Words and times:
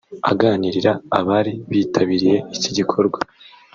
Aganirira 0.31 0.91
abari 1.19 1.53
bitabiriye 1.69 2.37
iki 2.55 2.69
gikorwa 2.77 3.19